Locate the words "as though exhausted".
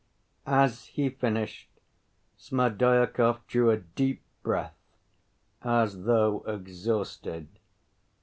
5.61-7.47